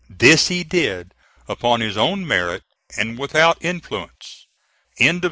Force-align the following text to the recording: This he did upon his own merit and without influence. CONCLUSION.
This 0.09 0.47
he 0.47 0.63
did 0.63 1.13
upon 1.47 1.79
his 1.79 1.95
own 1.95 2.25
merit 2.27 2.63
and 2.97 3.19
without 3.19 3.59
influence. 3.63 4.47
CONCLUSION. 4.97 5.19